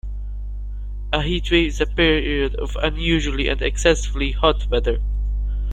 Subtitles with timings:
[1.13, 4.99] A heat wave is a period of unusually and excessively hot weather.